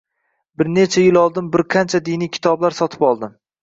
"Bir 0.61 0.71
necha 0.77 1.03
yil 1.03 1.21
oldin 1.25 1.53
bir 1.59 1.65
qancha 1.77 2.05
diniy 2.11 2.35
kitoblar 2.39 2.81
sotib 2.83 3.11
oldim. 3.15 3.43